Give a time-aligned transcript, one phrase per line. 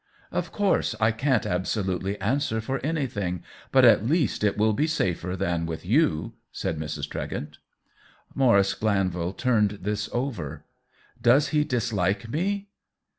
[0.31, 5.35] Of course I can't absolutely answer for anything, but at least it will be safer
[5.35, 7.07] than with you^^ said Mrs.
[7.07, 7.59] Tregent.
[8.33, 10.65] Maurice Glanvil turned this over."
[11.31, 12.69] Does he dislike me